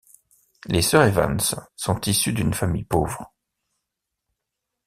[0.65, 1.39] Les sœurs Evans
[1.75, 3.31] sont issues d'une famille pauvre.